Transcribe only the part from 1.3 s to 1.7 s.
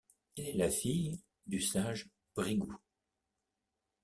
du